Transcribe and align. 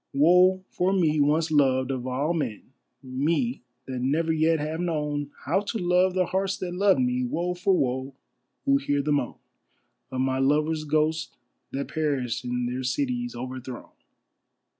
Woe 0.13 0.63
for 0.71 0.93
me 0.93 1.19
once 1.21 1.51
loved 1.51 1.91
of 1.91 2.07
all 2.07 2.33
men, 2.33 2.73
me 3.03 3.61
that 3.85 3.99
never 4.01 4.31
yet 4.33 4.57
have 4.57 4.79
known 4.79 5.29
How 5.45 5.59
to 5.59 5.77
love 5.77 6.15
the 6.15 6.25
hearts 6.25 6.57
that 6.57 6.73
loved 6.73 6.99
me. 6.99 7.23
Woe 7.23 7.53
for 7.53 7.77
woe, 7.77 8.15
who 8.65 8.77
hear 8.77 9.03
the 9.03 9.11
moan 9.11 9.35
Of 10.09 10.21
my 10.21 10.39
lovers' 10.39 10.85
ghosts 10.85 11.37
that 11.71 11.87
perished 11.89 12.43
in 12.43 12.65
their 12.65 12.81
cities 12.81 13.35
overthrown. 13.35 13.91